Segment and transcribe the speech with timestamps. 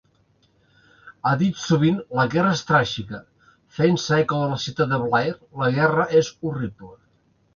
[1.27, 3.19] Ha dit sovint "La guerra és tràgica",
[3.81, 5.35] fent-se eco de la cita de Blair,
[5.65, 6.91] "La guerra és horrible".